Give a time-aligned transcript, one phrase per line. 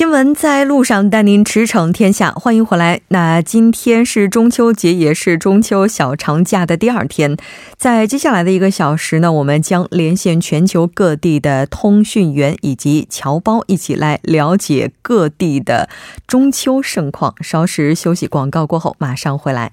[0.00, 2.32] 新闻在路上，带您驰骋天下。
[2.32, 3.02] 欢迎回来。
[3.08, 7.36] 那今天是中秋节，也是中秋小长假的第二天。
[7.76, 15.90] 在接下来的一个小时呢，我们将连线全球各地的通讯员以及侨胞，一起来了解各地的
[16.26, 17.34] 中秋盛况。
[17.42, 19.72] 稍事休息，广告过后马上回来。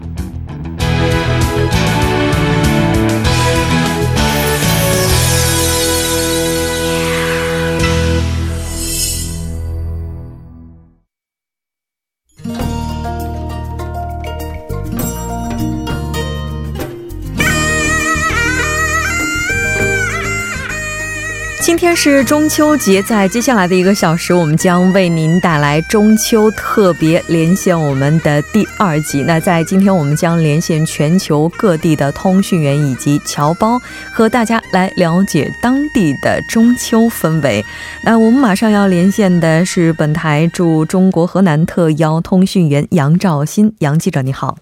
[21.91, 29.21] 天是中秋节，在接下来的一个小时，我们将为您带来中秋特别连线我们的第二集。
[29.23, 33.77] 那在今天，我们将连线全球各地的通讯员以及侨胞，
[34.09, 37.61] 和大家来了解当地的中秋氛围。
[38.05, 44.57] 那我们马上要连线的是本台驻中国河南特邀通讯员杨兆新，杨记者你好，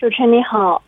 [0.00, 0.82] 主持人你好。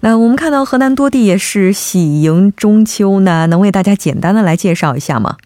[0.00, 5.36] 那我们看到河南多地也是喜迎中秋呢，能为大家简单的来介绍一下吗？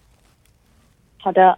[1.19, 1.56] 好的，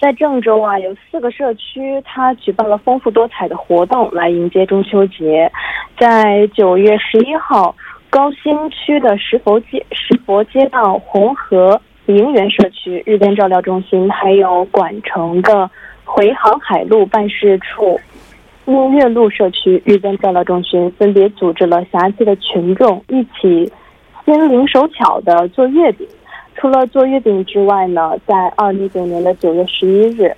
[0.00, 5.52] 在郑州啊，有四个社区，它举办了丰富多彩的活动来迎接中秋节。
[5.98, 7.76] 在九月十一号，
[8.08, 15.70] 高新区的石佛街石佛街道红河营园社区日间照料中心，还有管城的
[16.04, 18.00] 回航海路办事处。
[18.66, 23.70] 音乐路社区日间照料中心分别组织了辖区的群众一起
[24.24, 26.06] 心灵手巧的做月饼。
[26.54, 30.32] 除了做月饼之外呢，在二零一九年的九月十一日，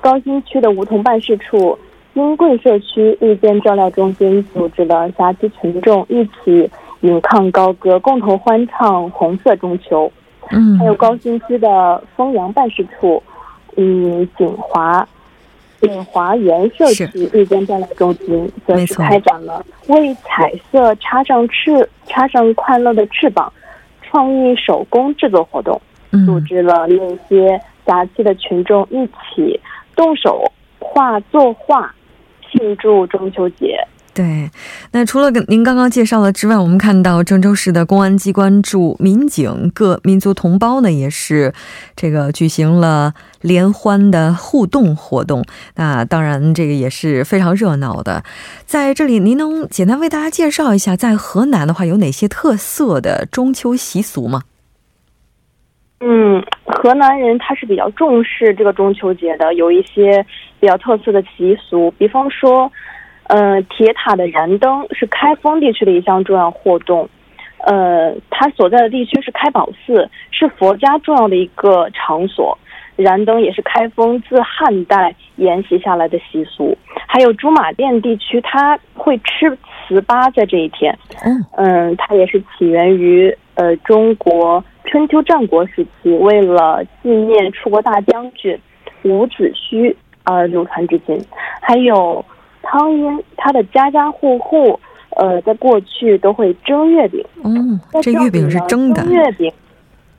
[0.00, 1.78] 高新区的梧桐办事处
[2.14, 6.68] 英桂社区日间照料中心组织了辖区群众一起
[7.00, 10.06] 引抗高歌，共同欢唱《红色中秋》。
[10.50, 13.22] 嗯，还有高新区的丰阳办事处，
[13.76, 15.06] 嗯，锦华。
[15.80, 23.52] 锦华园社区日间锻炼中心则是开展了为彩色插上翅、插上快乐的翅膀
[24.02, 25.80] 创意手工制作活动，
[26.26, 29.58] 组织了那些杂技的群众一起
[29.96, 30.44] 动手
[30.78, 31.94] 画作画，
[32.50, 33.82] 庆祝中秋节。
[34.12, 34.50] 对，
[34.90, 41.54] 那除了跟您刚刚介绍的之外，我们看到郑州市的公安机关驻民警各民族同胞呢，也是
[41.94, 45.44] 这个举行了联欢的互动活动。
[45.76, 48.24] 那当然，这个也是非常热闹的。
[48.66, 54.42] 在这里，您能简单为大家介绍一下，在河南的话有哪些特色的中秋习俗吗？
[56.00, 60.26] 嗯，河南人他是比较重视这个中秋节的，有一些
[60.58, 62.70] 比较特色的习俗，比方说。
[63.30, 67.08] 呃，铁塔的燃灯是开封地区的一项重要活动。
[67.58, 72.58] 呃，它所在的地区是开宝寺，是佛家重要的一个场所。
[72.96, 76.76] 燃灯也是开封自汉代沿袭下来的习俗。
[77.06, 79.56] 还有驻马店地区，它会吃
[79.88, 80.98] 糍粑在这一天。
[81.24, 88.58] 嗯，嗯，它也是起源于呃中国春秋战国时期，为了纪念楚国大将军
[89.04, 91.16] 伍子胥而流传至今。
[91.62, 92.24] 还有。
[92.70, 94.78] 汤阴，它的家家户户，
[95.16, 97.20] 呃，在过去都会蒸月饼。
[97.42, 99.04] 嗯，这月饼是蒸的。
[99.06, 99.52] 月饼，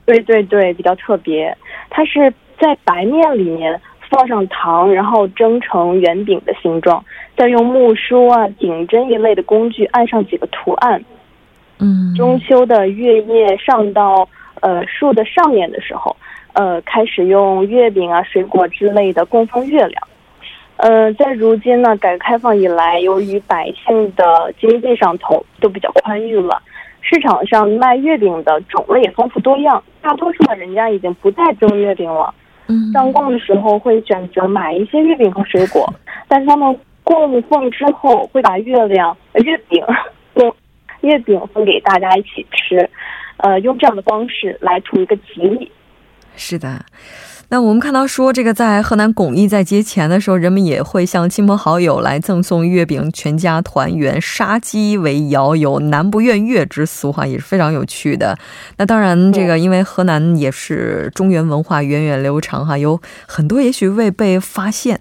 [0.04, 1.56] 对对对，比较特别。
[1.88, 2.30] 它是
[2.60, 3.80] 在白面里面
[4.10, 7.02] 放上糖，然后蒸成圆饼的形状，
[7.38, 11.02] 再用木梳啊、顶针一类的工具按上几个图案。
[11.78, 14.28] 嗯，中秋的月夜上到
[14.60, 16.14] 呃树的上面的时候，
[16.52, 20.02] 呃，开始用月饼啊、水果之类的供奉月亮。
[20.82, 26.60] 呃，在如今呢，改革开放以来，由于百姓的经济上头都比较宽裕了，
[27.00, 32.34] 市场上卖月饼的种类也丰富多样，大多数的人家已经不再蒸月饼了。
[32.66, 35.88] 嗯，上供的时候会选择买一些月饼和水果，
[36.26, 39.80] 但是他们供奉之后会把月亮、月饼
[40.34, 40.52] 供
[41.02, 42.90] 月饼分给大家一起吃，
[43.36, 45.70] 呃，用这样的方式来图一个吉利。
[46.34, 46.84] 是的。
[47.52, 58.38] 那我们看到说，这个在河南巩义在节前的时候，人们也会向亲朋好友来赠送月饼，全家团圆，杀鸡为肴，有“男不愿月”之俗哈，也是非常有趣的。
[58.78, 64.98] 那当然，这个因为河南也是中原文化源远流长哈，有很多也许未被发现。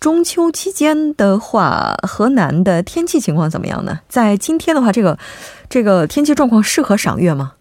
[0.00, 4.00] 中秋期间的话，河南的天气情况怎么样呢？
[4.08, 5.16] 在今天的话，这个
[5.68, 7.52] 这个天气状况适合赏月吗？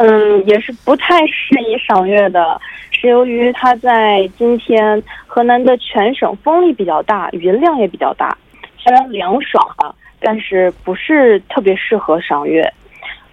[0.00, 2.60] 嗯，也是不太适宜赏月的，
[2.92, 8.38] 是由于它在今天河南的全省风力比较大，云量也比较大，
[8.78, 12.72] 虽然凉爽啊，但是不是特别适合赏月。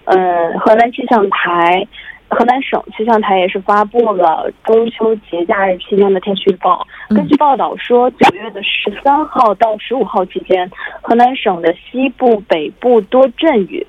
[0.06, 1.88] 嗯，河南气象台、
[2.28, 6.86] 河南省气象台也是发布了中秋节假日期间的天气预报。
[7.10, 10.68] 根据报道说，九月的十三号到十五号期间，
[11.04, 13.86] 河南省的西部、北部多阵雨。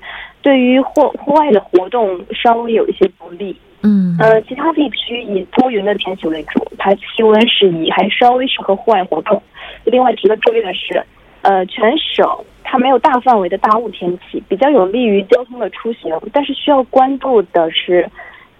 [0.47, 3.53] 对于户户外的活动稍微有一些不利，
[3.83, 9.43] 嗯，呃，其他地区以多云的天气为主，它气温适宜，还稍微适合户外活动。
[9.83, 11.03] 另外值得注意的是，
[11.41, 12.25] 呃，全省
[12.63, 16.17] 它没有大范围的大雾天气，比较有利于交通的出行。
[16.31, 18.09] 但是需要关注的是，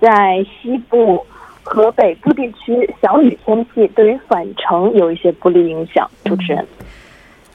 [0.01, 1.25] 在西部
[1.63, 6.05] 和北部地区小雨天气对于返程有一些不利影响。
[6.25, 6.67] 主持人。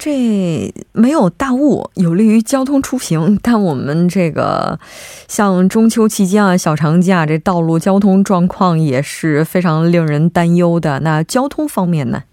[0.04, 3.38] 这没有大雾，有利于交通出行。
[3.40, 4.80] 但我们这个
[5.28, 10.98] 像中秋期间啊，小长假，这道路交通状况也是非常令人担忧的。
[11.04, 12.24] 那交通方面呢？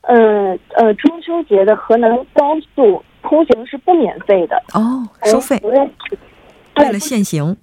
[0.00, 5.60] 呃呃，中秋节的河南高速通行是不免费的哦，收费。
[5.62, 7.54] 为了限行，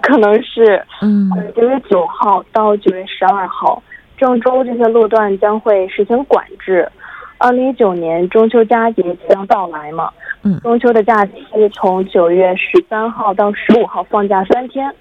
[0.00, 3.82] 可能是嗯，九月九号到九月十二号，
[4.16, 6.90] 郑州这些路段将会实行管制。
[7.38, 10.10] 二零一九年中秋佳节即将到来嘛，
[10.42, 11.32] 嗯，中秋的假期
[11.72, 14.92] 从九月十三号到十五号放假三天，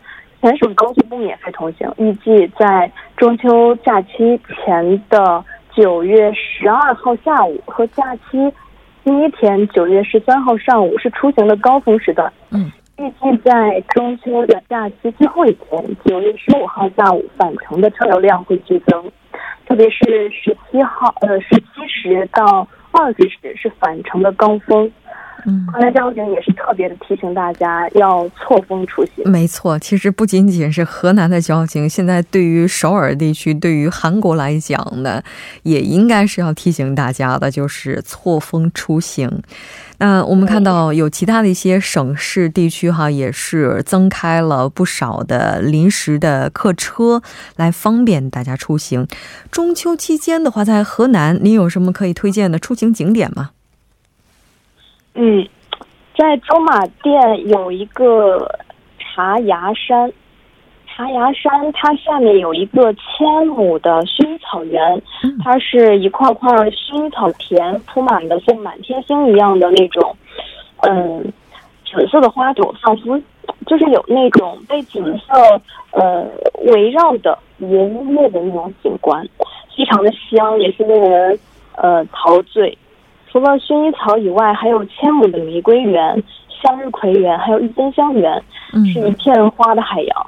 [0.41, 1.91] 全省高速不免费通行。
[1.97, 5.43] 预计在中秋假期前的
[5.75, 8.53] 九月十二号下午和假期
[9.03, 12.31] 第一天九月十三号上午是出行的高峰时段。
[12.51, 19.11] 嗯，预计在中秋的假期最后一天九月十五号下午返程的车流量会剧增。
[19.67, 24.89] 特别是十七号，呃，十七时到二十时是返程的高峰。
[25.49, 29.23] 嗯，河南交警也是特别的提醒大家要错峰出行。
[29.31, 35.23] 没错，其实不仅仅是河南的交警，现在对于首尔地区，对于韩国来讲呢，
[35.63, 39.41] 也应该是要提醒大家的，就是错峰出行。
[39.99, 47.21] 那我们看到有其他的一些省市地区哈，也是增开了不少的临时的客车，
[47.55, 49.07] 来方便大家出行。
[49.49, 53.51] 中秋期间的话，在河南，您有什么可以推荐的出行景点吗？
[55.17, 55.47] 嗯，
[56.15, 58.47] 在走马店有一个
[58.99, 60.11] 茶崖山。
[60.85, 64.99] 茶崖山，它下面有一个千亩的薰衣草园，
[65.43, 70.15] 它是一块块薰衣草田铺满的，像满天星一样的那种，
[70.87, 71.23] 嗯，
[71.85, 73.19] 紫色的花朵，仿佛
[73.67, 75.61] 就是有那种被景色
[75.91, 76.25] 呃
[76.65, 79.23] 围绕的云叶的那种景观，
[79.77, 81.39] 非常的香，也是令人
[81.75, 82.75] 呃陶醉。
[83.37, 88.43] 除了薰衣草以外，还有千亩的玫瑰园、向日葵园，还有郁金香园，
[88.91, 90.27] 是一片花的海洋。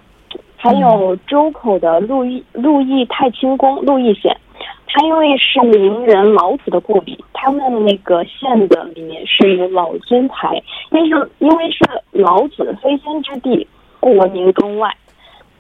[0.56, 4.38] 还有周口的陆毅陆毅太清宫陆毅县，
[4.86, 10.62] 它因为是名人老子的故里，他们那个县的里面是有老君台，
[10.92, 13.68] 因为是因为是老子飞仙之地，
[14.00, 14.96] 故闻名中外。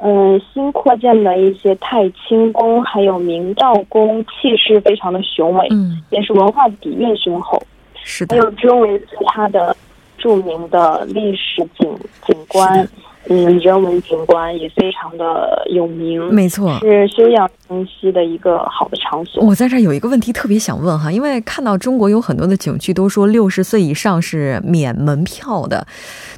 [0.01, 7.61] 嗯，新扩建的一些太清宫还有明道宫，气势非常的雄伟，嗯，也是文化底蕴雄厚。
[8.03, 9.75] 是的，还有周围其他的
[10.17, 11.93] 著名的历史景
[12.25, 12.87] 景观。
[13.27, 19.43] 嗯，人文景观也非常的有名，没错，是休养生息的一个好的场所。
[19.43, 25.85] 我在这儿有一个问题特别想问哈，因为看到中国有很多的景区都说六十岁以上是免门票的，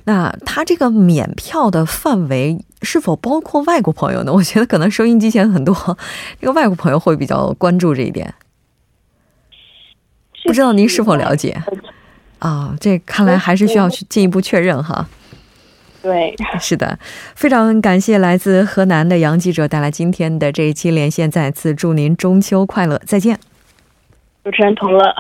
[0.05, 4.31] 那它这个免票的范围是否包括外国朋友呢？
[4.33, 5.75] 我觉得可能收音机前很多
[6.39, 8.33] 这个外国朋友会比较关注这一点，
[10.45, 11.61] 不知道您是否了解？
[12.39, 15.07] 啊，这看来还是需要去进一步确认哈。
[16.01, 16.97] 对，是的，
[17.35, 23.39] 非常感谢来自河南的杨记者带来今天的这一期连线，再次祝您中秋快乐，再见。
[24.43, 25.13] 主持人同乐。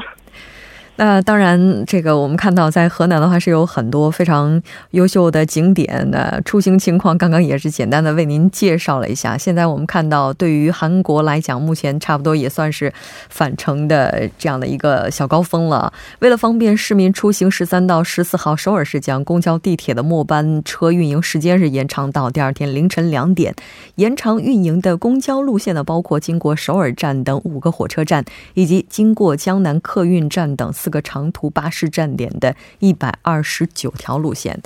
[1.03, 9.35] 那当然，这个我们看到在河南的话是有很多非常优秀的景点的出行情况，刚刚也是简单的为您介绍了一下。
[9.35, 12.93] 现在我们看到，对于韩国来讲，目前差不多也算是
[13.29, 15.91] 返程的这样的一个小高峰了。
[16.19, 23.55] 为了方便市民出行，十三到十四号首尔市将公交、地铁的末班车运营时间是延长到第二天凌晨两点。
[23.95, 30.90] 延长运营的公交路线呢，包括经过首尔站等五个火车站，以及经过江南客运站等四。
[30.91, 34.61] 个长途巴士站点的一百二十九条路线。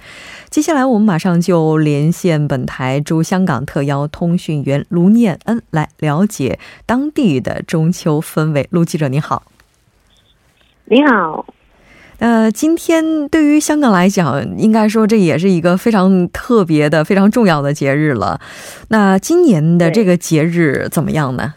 [0.49, 8.67] 接下来，我们马上就连线本台驻香港特邀通讯员卢念恩来了解当地的中秋氛围。
[8.71, 9.43] 卢记者，你好。
[10.85, 11.45] 你好。
[12.19, 18.39] 呃，今天对于香港来讲，应该说这也是一个非常特别的、非常重要的节日了。
[18.87, 21.55] 那今年的这个节日怎么样呢？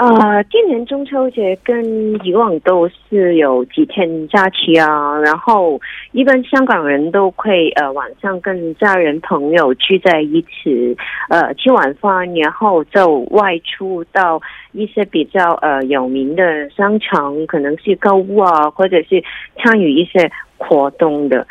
[0.00, 5.78] 呃，今年中秋节跟以往都是有几天假期啊，然后
[6.12, 10.96] 一般香港人都会呃晚上跟家人朋友聚在一起，
[11.28, 14.40] 呃吃晚饭，然后就外出到
[14.72, 19.22] 一些比较呃有名的商场，可能是购物啊，或者是
[19.58, 21.46] 参与一些活动的。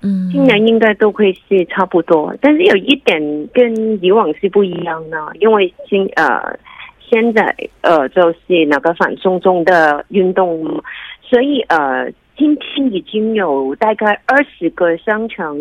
[0.00, 3.20] 嗯，今年应该都会是差不多，但是有一点
[3.52, 6.58] 跟以往是不一样的，因为今呃。
[7.10, 10.82] 现在呃，就是那个反送中的运动，
[11.22, 15.56] 所以呃，今天已经有大概二十个商场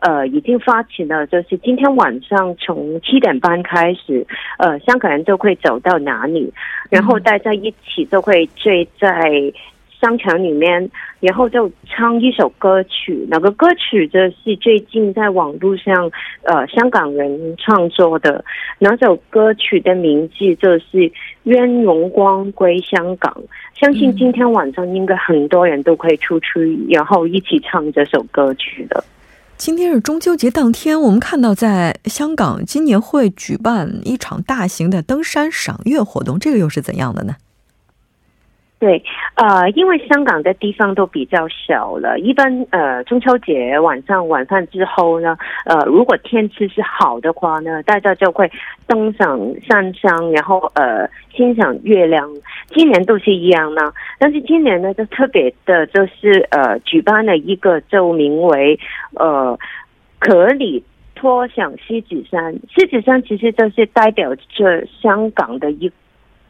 [0.00, 4.26] 呃，已经发起了，就是今天晚上从七点半开始，
[4.58, 6.52] 呃，香港人都会走到哪里，
[6.90, 9.52] 然后大家一起都会聚在。
[10.06, 13.26] 商场里面，然后就唱一首歌曲。
[13.28, 16.08] 那个歌曲就是最近在网络上，
[16.44, 18.44] 呃，香港人创作的。
[18.78, 20.98] 那首歌曲的名字就是
[21.42, 23.32] 《愿荣光归香港》。
[23.80, 29.02] 相信今天晚上应该很多人都会出去，然后一起唱这首歌曲的。
[29.56, 37.34] 今天是中秋节当天，我们看到在香港今年会举办一场大型的登山赏月活动，这个又是怎样的呢？
[38.78, 39.02] 对，
[39.36, 48.50] 呃，因为香港的地方都比较小了，一般呃中秋节晚上晚饭之后呢，呃，如果天气是好的话呢，大家就会
[48.86, 52.30] 登上山上，然后呃欣赏月亮。
[52.68, 58.78] 今年都是一样呢，但是今年呢，就特别的就是呃举办了一个就名为
[59.14, 59.58] 呃
[60.18, 65.90] 可里托想狮子山，狮子山其实就是代表着香港的一。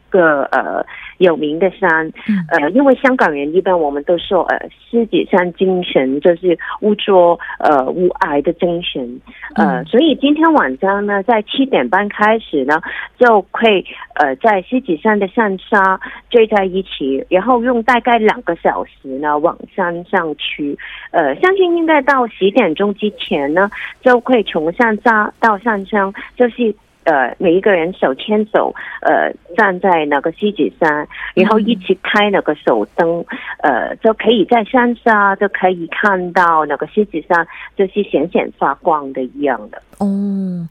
[0.09, 0.85] 个呃
[1.17, 2.11] 有名的山，
[2.51, 9.19] 呃，因为香港人一般我们都说呃狮子山精神就是污浊呃无癌的精神，
[9.55, 12.81] 呃，所以今天晚上呢，在七点半开始呢，
[13.17, 13.85] 就会
[14.15, 15.99] 呃在狮子山的山沙
[16.29, 20.77] 聚在一起，然后用大概两个小时呢往山上去，
[21.11, 23.69] 呃，相信应该到十点钟之前呢，
[24.01, 26.73] 就会从山沙到山上就是。
[27.07, 33.23] 呃，每一个人手牵手，呃，站在那个西子山，然后一起开那个手灯，
[33.63, 37.47] 呃，就可以在山上就可以看到那个西子山
[37.77, 39.81] 就是闪闪发光的一样的。
[39.99, 40.67] 哦，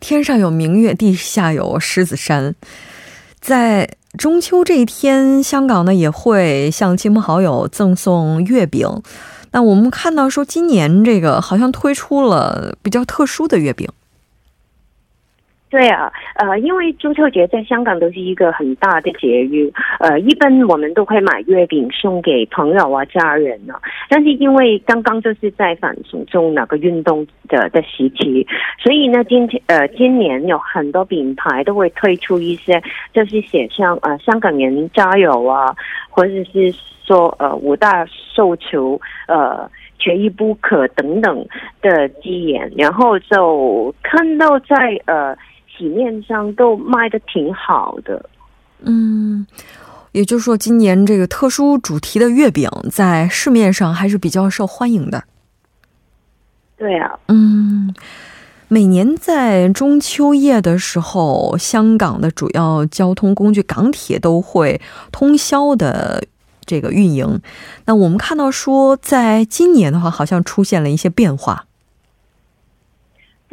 [0.00, 2.54] 天上有明月，地下有狮子山。
[3.40, 3.86] 在
[4.16, 8.88] 中秋这一天，香港呢也会向亲朋好友赠送月饼。
[9.52, 13.86] 那我们看到说，今年这个好像推出了比较特殊的月饼。
[15.74, 23.74] 对啊，呃，因为中秋节在香港都是一个很大的节日，呃，一般我们都会买月饼送给朋友啊、家人呢。
[24.08, 28.46] 但是因为刚刚就是在反送中那个运动的的时期，
[28.80, 32.80] 所以呢，今天呃，今年有很多品牌都会推出一些，
[33.12, 35.74] 就是写上呃“香港人加油”啊，
[36.08, 36.72] 或者是
[37.04, 41.44] 说呃五大诉求呃缺一不可等等
[41.82, 45.36] 的字眼，然后就看到在呃。
[45.76, 48.30] 体面上都卖的挺好的，
[48.82, 49.46] 嗯，
[50.12, 55.24] 也就是说，今年这个特殊主题的月饼在市面上还是比较受欢迎的。
[56.76, 57.94] 对啊，嗯，
[58.68, 66.24] 每年在中秋夜的时候，香港的主要交通工具港铁都会通宵的
[66.64, 67.40] 这个运营。
[67.86, 71.66] 那我们看到说，在今年的话，好像出现了一些变化。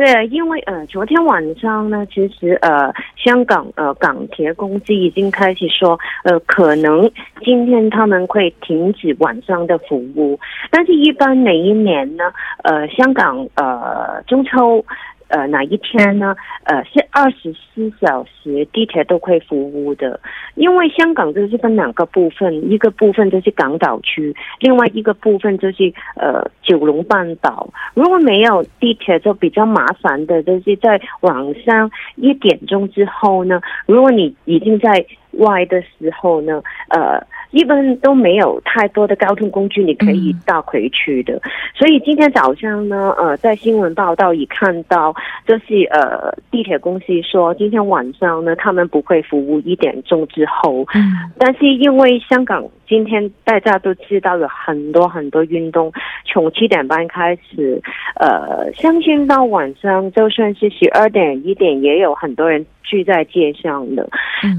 [0.03, 7.07] 对，因为呃，昨天晚上呢，其实呃，香港呃港铁公司已经开始说，呃，可能
[7.45, 10.39] 今天他们会停止晚上的服务，
[10.71, 12.23] 但是一般每一年呢，
[12.63, 14.83] 呃，香港呃中秋。
[15.31, 16.35] 呃哪一天呢？
[16.63, 20.19] 呃，是二十四小时地铁都会服务的。
[20.55, 27.67] 因为香港就是分两个部分，一个部分就是港岛区，另外一个部分就是呃九龙半岛。
[27.93, 31.33] 如果没有地铁，就比较麻烦的，就是在晚
[31.63, 37.21] 上一点钟之后呢，如果你已经在外的时候呢，呃。
[37.51, 41.37] 一般都没有太多的交通工具你可以倒回去的，
[41.75, 45.13] 所以今天早上呢，呃，在新闻报道已看到，
[45.45, 55.91] 就是呃，地铁公司说今天晚上呢，他们不会服务一点钟之后，嗯，但是因为香港今天大家都知道有很多很多运动，
[56.23, 57.81] 从七点半开始，
[58.15, 62.65] 呃，相信到晚上就算是十二点一点，也有很多人。
[62.83, 64.09] 聚在街上的，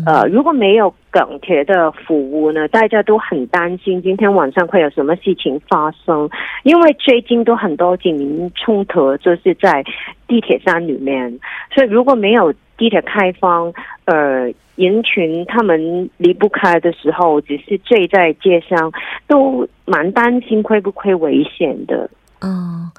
[0.07, 6.29] 呃，如果没有港铁的服务呢，大家都很担心今天晚上会有什么事情发生，
[6.63, 9.85] 因为最近都很多警民冲突，就是在
[10.27, 11.39] 地铁站里面，
[11.75, 13.73] 所以如果没有地铁开放，
[14.07, 18.91] 呃，人群他们离不开的时候，只是醉在街上，
[19.27, 22.09] 都蛮担心会不会危险的。
[22.41, 22.91] 嗯，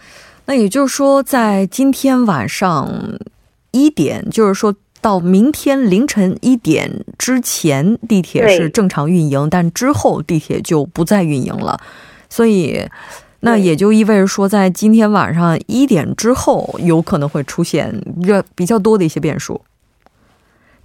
[0.45, 2.87] 那也就是说，在今天晚上
[3.71, 4.75] 一点，就是说。
[5.03, 11.77] 到明天凌晨一点之前，地铁是正常运营，但之后地铁就不再运营了。
[12.29, 12.87] 所以，
[13.41, 17.93] 那也就意味着说，在今天晚上一点之后，有可能会出现
[18.23, 19.59] 比比较多的一些变数。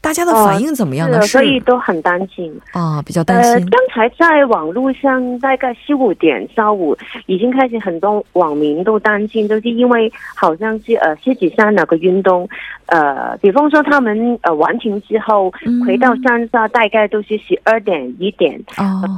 [0.00, 1.20] 大家的反应怎么样呢？
[1.22, 3.68] 所以都很担心啊，比较担心。
[3.68, 6.96] 刚才在网络上，大概四五点下午，
[7.26, 12.48] 已经开始很多网民都担心，就是因为好像是呃狮子山那个运动，
[12.88, 15.52] 呃，比方说他们呃完成之后
[15.86, 18.58] 回到山下，大概都是十二点一点，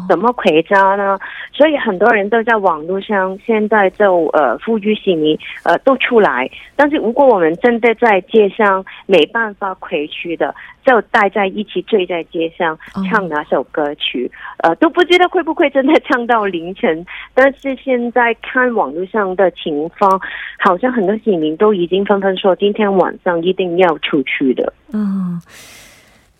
[0.09, 1.19] 怎么回家呢？
[1.53, 10.55] 所以很多人都在网络上现在就呃呼吁市民呃都出来，但是如果我们真的在街上没办法回去的。
[10.91, 12.77] 就待在一起，醉在街上
[13.09, 14.29] 唱哪首歌曲，
[14.59, 17.07] 呃，都不知道会不会真的唱到凌晨。
[17.33, 20.21] 但是现在看网络上的情况，
[20.59, 24.73] 好像很多市民都已经纷纷说，今天晚上一定要出去的。
[24.93, 25.41] 嗯，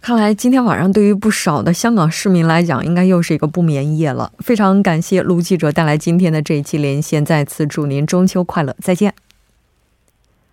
[0.01, 4.33] 看来今天晚上对于不少的香港市民来讲，应该又是一个不眠夜了。
[4.41, 9.15] 非常感谢卢记者带来今天的这一期连线，再次祝您中秋快乐，再见。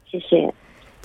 [0.05, 0.53] 谢谢。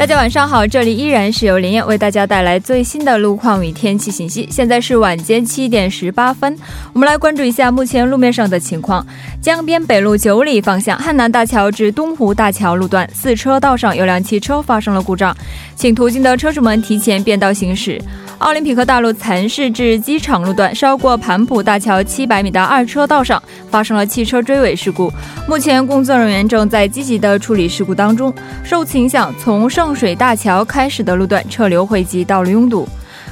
[0.00, 4.48] 大家晚上好，这里依然是由林燕为大家带来最新的路况与天气信息。
[4.50, 6.56] 现在是晚间七点十八分，
[6.94, 9.06] 我们来关注一下目前路面上的情况。
[9.42, 15.36] 江边北路九里方向汉南大桥至东湖大桥路段四车道上有辆汽车发生了故障，
[15.76, 18.00] 请途经的车主们提前变道行驶。
[18.38, 25.12] 奥林匹克大路蚕市至机场路段稍过盘浦大桥七百米的二车道上发生了汽车追尾事故，
[25.46, 28.32] 目前工作人员正在积极的处理事故当中。
[28.64, 32.88] 受此影响，从圣水大桥开始的路段车流汇集，道路拥堵。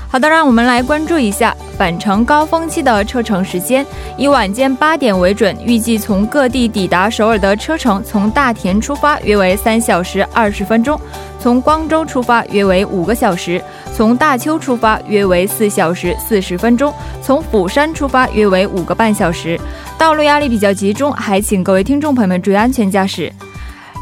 [0.09, 5.57] 好的，让我们来关注一下返程高峰期的车程时间，以晚间八点为准。
[5.65, 11.01] 预计从各地抵达首尔的车程，从大田出发约为三小时二十分钟，
[11.39, 13.63] 从光州出发约为五个小时，
[13.95, 16.93] 从大邱出发约为四小时四十分钟，
[17.23, 19.57] 从釜山出发约为五个半小时。
[19.97, 23.33] 道路压力比较集中，还请各位听众朋友们注意安全驾驶。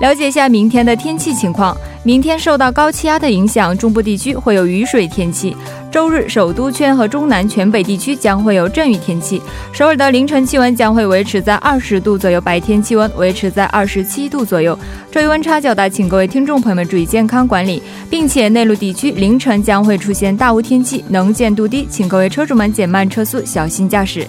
[0.01, 1.77] 了解一下明天的天气情况。
[2.07, 5.57] 明天受到高气压的影响，中部地区会有雨水天气。
[5.91, 9.43] 周日，首都圈和中南全北地区将会有阵雨天气。
[9.73, 14.79] 首尔的凌晨气温将会维持在二十度左右，白天气温维持在二十七度左右。
[15.11, 24.25] 这一温差较大，请各位听众朋友们注意健康管理，并且内陆地区凌晨将会出现大雾天气，能见度低，请各位车主们减慢车速，小心驾驶。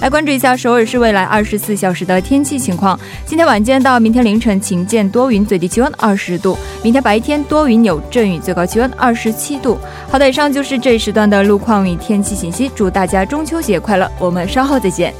[0.00, 2.98] 来关注一下首尔市未来二十四小时的天气情况。
[3.26, 6.58] 今天晚间到明天凌晨晴间多云，最低气温二十度。
[6.82, 7.19] 明天白。
[7.20, 9.78] 天多云有阵雨，最高气温二十七度。
[10.10, 12.70] 好的，以上就是这一时段的路况与天气信息。
[12.74, 15.12] 祝大家中秋节快乐，我们稍后再见。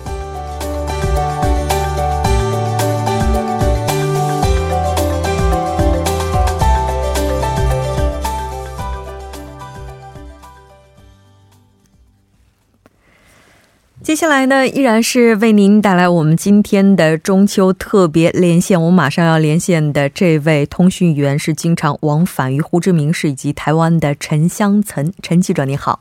[14.11, 18.77] 接下来呢，依然是为您带来我们今天的中秋特别连线。
[18.77, 26.01] 我们马上要连线的这位通讯员是经常往返于胡志明市以及台湾的陈香岑陈记者，你好。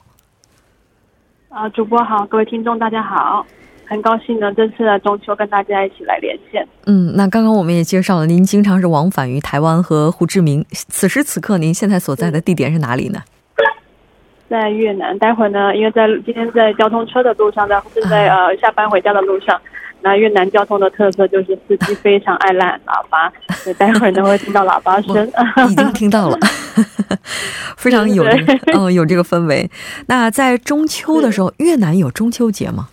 [1.50, 3.46] 啊，主播好，各位听众大家好，
[3.86, 6.68] 很高兴呢，这次的中秋跟大家一起来连线。
[6.88, 10.66] 嗯，那刚刚我们也介绍了，您经常是往返于台湾和胡志明。
[10.72, 13.22] 此时此刻，您现在所在的地点是哪里呢？
[14.50, 15.18] 在越南。
[15.20, 19.60] 待会儿呢，因为在今天在交通车的路上，在正在呃下班回家的路上。
[20.02, 25.30] 那越南交通的特色就是司机非常爱拉喇叭， 所以待会儿呢会听到喇叭声。
[25.70, 26.38] 已经听到了，
[27.76, 28.24] 非常有
[28.74, 29.70] 嗯有这个氛围。
[30.08, 32.88] 那在中秋的时候，越南有中秋节吗？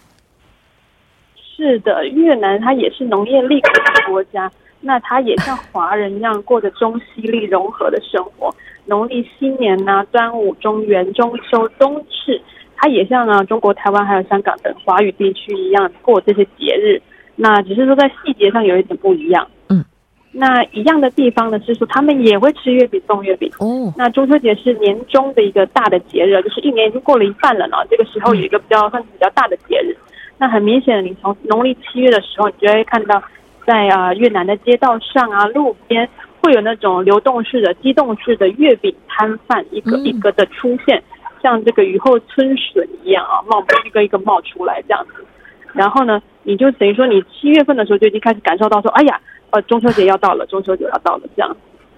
[1.57, 8.53] 是的，越南它也是农业立国的国家，那它也像华人一样过着中西历融合的生活。
[8.87, 12.41] 农历新年呐，端午、中元、中秋、冬至。
[12.79, 17.01] 它也像呢，中国台湾还有香港等华语地区一样过这些节日，
[17.35, 19.49] 那只是说在细节上有一点不一样。
[19.71, 19.83] 嗯，
[20.31, 23.51] 那一样的地方呢是说他们也会吃月饼送月饼。
[23.61, 27.79] 哦，那中秋节是年中的一个大的节日，就是一年已经过了一半了呢。
[27.89, 29.97] 这个时候有一个比较算是比较大的节日。
[30.37, 33.23] 那很明显，你从农历七月的时候，你就会看到
[33.67, 36.07] 在啊越南的街道上啊路边
[36.47, 41.03] 会有那种流动式的、机动式的月饼摊贩一个一个的出现。
[41.43, 45.25] 像这个雨后春笋一样啊，冒一个一个冒出来这样子，
[45.73, 51.57] 然后呢，你就等于说你七月份的时候就已经开始感受到说，哎呀，呃，中秋节要到了，中秋节要到了这样。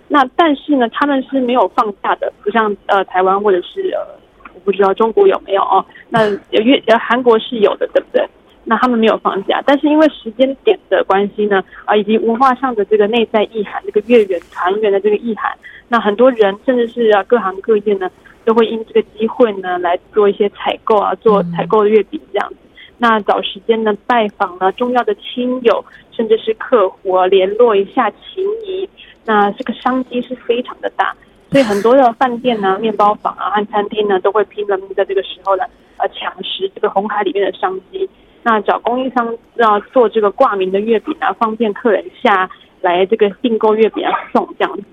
[0.08, 4.00] 那但是呢，他们是没有放假的，不像呃台湾或者是呃
[4.54, 5.84] 我不知道中国有没有哦。
[6.08, 8.26] 那越呃韩国是有的，对不对？
[8.68, 15.56] 那他们没有放假，但是因为时间点的关系呢，啊，以及文化上的这个内在意涵，这个月圆团圆的这个意涵，
[15.88, 18.10] 那很多人甚至是啊各行各业呢。
[18.44, 22.56] 都会因这个机会呢来做一些采购啊，做采购的月饼这样子。
[22.96, 28.88] 那找时间呢拜访呢重要的亲友，甚至是客户联络一下情谊。
[29.26, 31.14] 那这个商机是非常的大，
[31.50, 35.64] 所以很多的饭店呢、面包房啊和餐厅呢都会拼了命在这个时候呢
[35.98, 38.08] 呃抢食这个红海里面的商机。
[38.48, 42.48] 那找供应商要做这个挂名的月饼啊，方便客人下
[42.80, 44.84] 来这个订购月饼啊送这样子。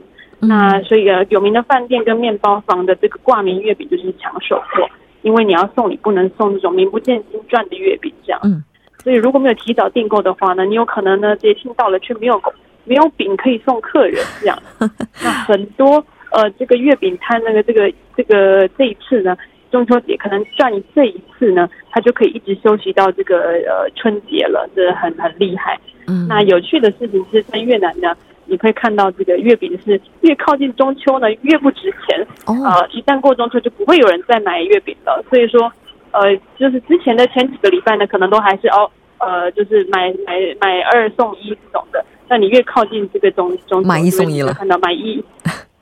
[0.42, 4.86] 那所以呃，有名的饭店跟面包房的这个挂名月饼就是抢手货，
[5.22, 8.42] 因为你要送礼不能送这种名不见经传的月饼这样。
[8.44, 8.62] 嗯，
[9.02, 12.42] 所以如果没有提早订购的话呢，你有可能呢，这些听到了却没有
[12.84, 14.58] 没有饼可以送客人这样。
[15.24, 19.38] 那很多呃，这个月饼摊那个这个这个这一次呢，
[19.76, 25.78] 中秋节可能赚这一次呢，他就可以一直休息到这个呃春节了，这很很厉害。
[26.08, 28.16] 嗯，那有趣的事情是在越南呢。
[28.46, 32.26] 你可以看到，这个月饼是越靠近中秋呢，越不值钱。
[32.46, 35.22] 呃，一旦过中秋，就不会有人再买月饼了。
[35.30, 35.70] 所以说，
[36.12, 42.06] 呃，就是之前的前几个礼拜呢，可能都还是哦，呃，就是买买买二送一这种的。
[42.30, 45.22] 那你越靠近这个中中买一送一了，看到买一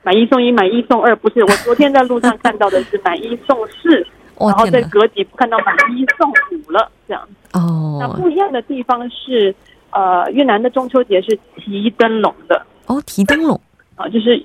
[0.04, 1.40] 买一送一，买一送二，不是？
[1.42, 4.06] 我昨天在路上看到的是买一送四，
[4.38, 7.28] 然后在隔几步看到买一送五了，这样。
[7.52, 9.54] 哦，那不一样的地方是。
[9.96, 13.60] 呃，越南的中秋节是提灯笼的哦，提灯笼
[13.94, 14.36] 啊，就是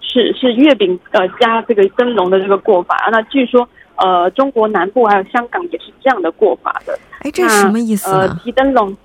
[0.00, 6.96] 是是月饼呃加这个灯笼的这个过法那据说呃，中国南部还有香港也是这样的过法的。
[7.22, 8.20] 哎，这是什么意思呢？
[8.20, 8.96] 呃，提灯笼，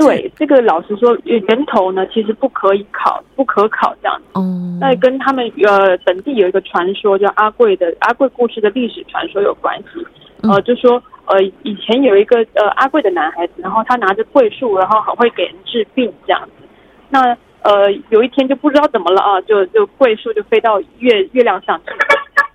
[0.00, 4.24] 对这个老实说，源头呢其实不可以考，不可考这样子。
[4.34, 4.42] 哦，
[4.80, 10.06] 那跟他们呃本地有一个传说叫阿贵的阿贵故事的历史传说有关系。
[10.42, 11.02] 呃，就说。
[11.26, 16.66] 呃，以前有一个呃阿贵的男孩子，然后他拿着桂树，然后很会给人治病这样子。
[17.08, 17.20] 那
[17.62, 21.92] 呃有一天就不知道怎么了啊，就就桂树就飞到月月亮上去。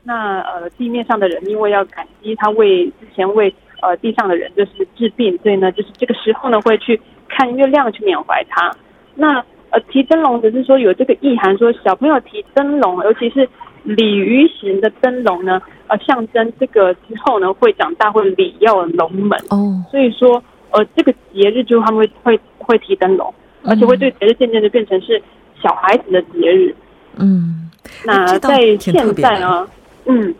[0.04, 8.72] 那呃地面上的人因为要感激他为之前为呃地上的人就是治病，所以呢就是这个时候呢会去看月亮去缅怀他。
[9.16, 13.48] 那呃提灯笼只是说有这个意涵，说小朋友提灯笼，尤其是
[13.84, 15.62] 鲤鱼形的灯笼呢。
[15.88, 19.86] 呃，象征这个之后呢，会长大，会礼要龙门哦。
[19.92, 23.32] 所以说，呃，这个节日就他们会会会提灯笼，
[23.64, 25.22] 而且会对节日渐渐的变成是
[25.62, 26.76] 小孩子的节日。
[27.18, 27.70] 嗯，
[28.04, 29.68] 那在现在呢，
[30.06, 30.34] 嗯，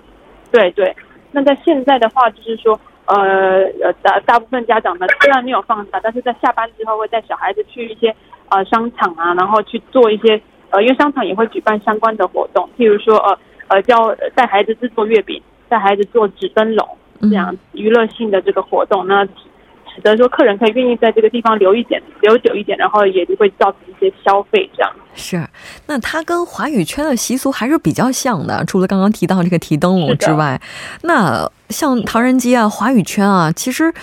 [0.52, 0.92] 对对。
[1.32, 8.16] 那在现在的话，就是说，呃呃，大大部分家长呢虽然没有放假，但是在下班之后会带小孩子去一些
[8.50, 10.42] 呃商场啊，然后去做一些
[10.72, 13.38] 呃，因为商场也会举办相关的活动，譬如说呃。
[13.68, 16.88] 呃，教带孩子制作月饼，带孩子做纸灯笼，
[17.22, 25.44] 这样娱乐性的这个活动，那使得说客人可以愿意在这个地方留一点、留久一点，然后也就会造成一些消费，这样是。
[25.88, 30.62] 那它跟华语圈的习俗还是比较像的，除了刚刚提到这个提灯笼之外，
[31.02, 33.94] 那像唐人街啊、华语圈啊，其实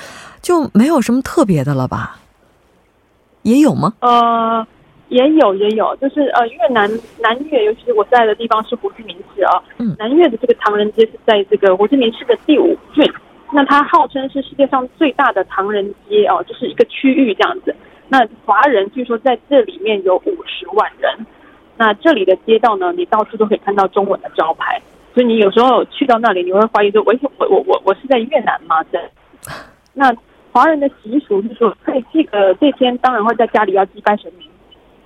[0.40, 2.18] 就没有什么特别的了吧？
[3.42, 3.94] 也有吗？
[4.00, 4.66] 呃。
[5.08, 9.62] 也有也有，就是呃越南南越，尤其是我在的地方是胡志明市啊。
[9.76, 9.94] 嗯。
[9.98, 13.04] 南越的这个唐人街是在这个胡志明市的第五郡，
[13.52, 17.76] 那它号称是世界上最大的唐人街哦，就是一个区域这样子。
[18.08, 21.26] 那华人据说在这里面有五十万人。
[21.76, 24.80] 那这里的街道呢，你到处都可以看到中文的招牌。
[25.14, 28.82] 所以你有时候去到那里，你会怀疑说，我我我我我是在越南吗？
[28.90, 28.98] 这
[29.92, 30.14] 那
[30.50, 34.48] 华人的习俗是说，在这个这天当然会在家里要祭拜神明，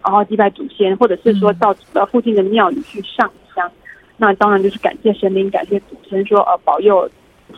[0.05, 3.71] 然后祭拜祖先，或者是说到呃附近的庙宇去上香。
[4.17, 7.09] 那当然就是感谢神明，感谢祖先，说呃保佑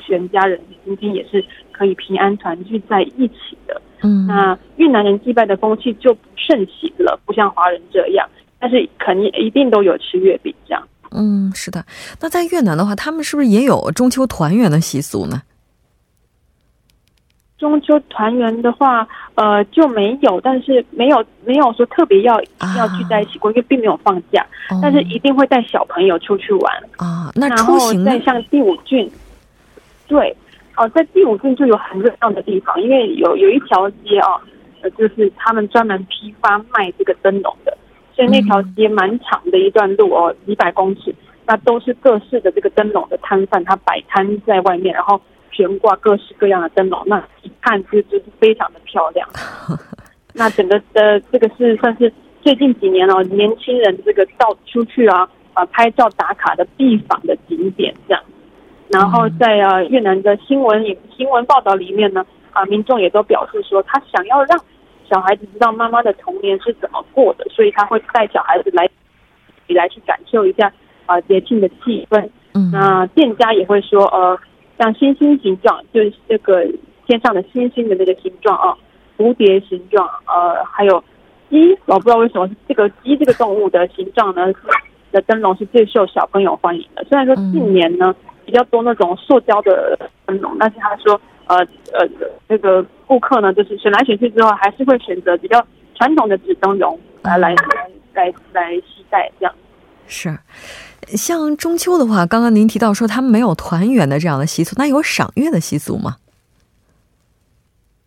[0.06, 3.80] 全家人今天也是可以平安团聚在一起的。
[4.02, 10.82] 嗯，那越南人祭拜的风气就不盛行了，不像华人这样，但是肯定一定都有吃月饼这样。
[11.10, 11.84] 嗯，是的。
[12.20, 15.42] 那在越南的话，他们是不是也有中秋团圆的习俗呢？
[17.56, 26.72] 中秋团圆的话，呃，就没有，但是没有没有说特别要一定要聚在一起过，因为并没有放假，哦但是一定会带小朋友出去玩。
[26.98, 28.20] 啊，那出行呢再？
[28.20, 29.10] 像第五郡，
[30.06, 30.36] 对，
[30.76, 34.40] 哦、在第五郡就有很热闹的地方，因为有有一条街哦，
[34.82, 37.76] 呃，就是他们专门批发卖这个灯笼的，
[38.18, 41.14] 所以那条街蛮长的一段路哦，几百公尺，
[41.46, 45.20] 那都是各式的这个灯笼的摊贩，他摆摊在外面，然后
[45.52, 49.28] 悬挂各式各样的灯笼，那一看就就是非常的漂亮。
[50.34, 58.22] 那整个的这个是算是最近几年哦，年轻人这个到出去啊啊拍照打卡的必访的景点这样。
[58.88, 64.58] 然后在啊越南的新闻也新闻报道里面呢，啊民众也都表示说，他想要让
[65.10, 68.88] 小孩子知道妈妈的童年是怎么过的，所以他会带小孩子来
[69.68, 70.72] 来去感受一下
[71.06, 72.28] 啊节庆的气氛。
[72.54, 74.38] 嗯那店家也会说，呃，
[74.78, 76.66] 像星星形状，就是这个
[77.06, 78.76] 天上的星星的那个形状啊，
[79.16, 81.02] 蝴蝶形状，呃，还有
[81.50, 84.52] 鸡，我不知道为什么这个鸡这个动物的形状呢
[85.12, 87.04] 的灯笼是最受小朋友欢迎的。
[87.08, 91.56] 虽然说近年呢、比较多那种塑胶的灯笼，但是他说，呃
[91.92, 92.08] 呃，
[92.48, 99.54] 这个顾客呢，就是选来选去之后，还是会选择比较传统的纸灯笼来来来来来期待这样。
[100.06, 100.38] 是。
[101.16, 106.16] 像中秋的话，刚刚您提到说他们没有团圆的这样的习俗，那有赏月的习俗吗？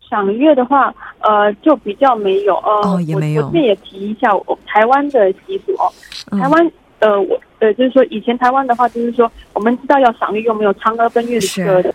[0.08, 2.54] 赏月的话，呃，就比较没有。
[2.58, 5.90] 呃，哦也没有我我这也提一下我台湾的习俗哦。
[6.30, 11.94] 嗯台湾，呃，我呃，就是说以前台湾的话，就是说我们知道要赏月，又没有嫦娥奔月的这个啊。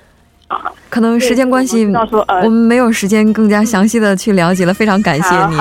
[0.89, 5.59] 可能时间关系，我们没有时间更加详细的去了解了，非常感谢您。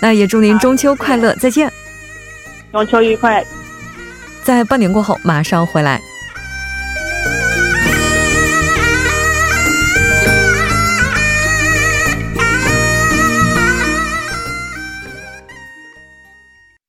[0.00, 1.70] 那也祝您中秋快乐，再见。
[2.70, 3.44] 中秋愉快。
[4.42, 6.00] 在半年过后马上回来。